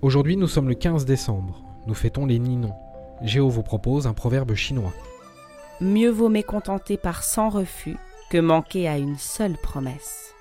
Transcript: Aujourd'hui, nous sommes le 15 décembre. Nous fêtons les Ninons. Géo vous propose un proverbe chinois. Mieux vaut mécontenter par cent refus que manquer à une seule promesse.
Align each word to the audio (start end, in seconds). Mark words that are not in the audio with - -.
Aujourd'hui, 0.00 0.36
nous 0.36 0.46
sommes 0.46 0.68
le 0.68 0.76
15 0.76 1.06
décembre. 1.06 1.60
Nous 1.88 1.94
fêtons 1.94 2.24
les 2.24 2.38
Ninons. 2.38 2.74
Géo 3.20 3.48
vous 3.48 3.64
propose 3.64 4.06
un 4.06 4.12
proverbe 4.12 4.54
chinois. 4.54 4.92
Mieux 5.80 6.10
vaut 6.10 6.28
mécontenter 6.28 6.96
par 6.96 7.24
cent 7.24 7.48
refus 7.48 7.96
que 8.30 8.38
manquer 8.38 8.86
à 8.86 8.96
une 8.96 9.18
seule 9.18 9.56
promesse. 9.56 10.36